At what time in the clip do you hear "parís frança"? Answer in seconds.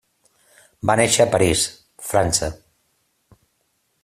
1.37-2.51